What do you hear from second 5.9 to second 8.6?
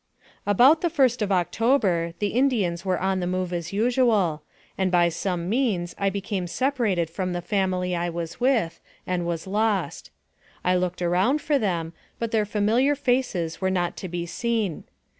I became separated from the family I was